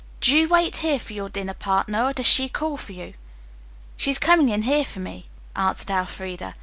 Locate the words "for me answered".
4.83-5.91